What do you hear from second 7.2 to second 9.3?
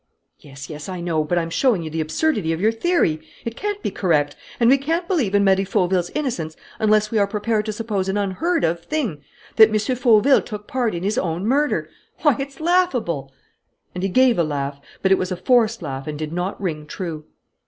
prepared to suppose an unheard of thing,